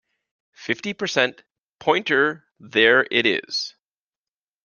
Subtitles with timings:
[0.55, 1.43] Fifty percent
[1.77, 3.75] pointer-there it is!